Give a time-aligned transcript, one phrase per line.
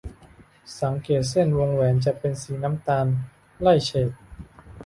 [0.81, 3.05] สังเกตเส้นวงแหวนจะเป็นสีน้ำตาล
[3.61, 4.09] ไล่เฉด